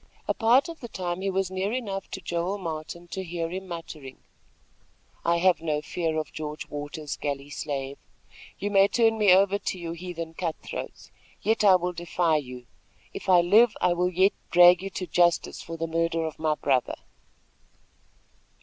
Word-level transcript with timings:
A 0.27 0.33
part 0.33 0.67
of 0.67 0.79
the 0.79 0.87
time 0.87 1.21
he 1.21 1.29
was 1.29 1.51
near 1.51 1.71
enough 1.71 2.09
to 2.09 2.21
Joel 2.21 2.57
Martin 2.57 3.07
to 3.09 3.23
hear 3.23 3.51
him 3.51 3.67
muttering: 3.67 4.17
"I 5.23 5.37
have 5.37 5.61
no 5.61 5.79
fear 5.83 6.17
of 6.17 6.33
George 6.33 6.67
Waters, 6.69 7.17
galley 7.17 7.51
slave. 7.51 7.99
You 8.57 8.71
may 8.71 8.87
turn 8.87 9.19
me 9.19 9.31
over 9.31 9.59
to 9.59 9.77
your 9.77 9.93
heathen 9.93 10.33
cut 10.33 10.55
throats; 10.63 11.11
yet 11.43 11.63
I 11.63 11.75
will 11.75 11.93
defy 11.93 12.37
you. 12.37 12.65
If 13.13 13.29
I 13.29 13.41
live, 13.41 13.77
I 13.79 13.93
will 13.93 14.09
yet 14.11 14.33
drag 14.49 14.81
you 14.81 14.89
to 14.89 15.05
justice 15.05 15.61
for 15.61 15.77
the 15.77 15.85
murder 15.85 16.25
of 16.25 16.39
my 16.39 16.55
brother." 16.55 16.95